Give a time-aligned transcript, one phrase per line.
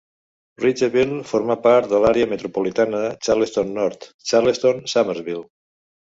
[0.61, 5.47] Ridgeville forma part de l'àrea metropolitana de Charleston-North Charleston-Summerville.